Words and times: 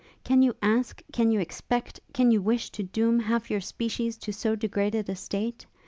Can 0.23 0.41
you 0.41 0.55
ask, 0.63 1.03
can 1.13 1.29
you 1.29 1.39
expect, 1.39 1.99
can 2.11 2.31
you 2.31 2.41
wish 2.41 2.71
to 2.71 2.81
doom 2.81 3.19
half 3.19 3.51
your 3.51 3.61
species 3.61 4.17
to 4.17 4.33
so 4.33 4.55
degraded 4.55 5.07
a 5.09 5.15
state? 5.15 5.67